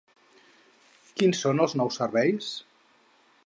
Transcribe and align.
Quins 1.21 1.43
són 1.45 1.63
els 1.67 1.77
nous 1.83 1.99
serveis? 2.03 2.51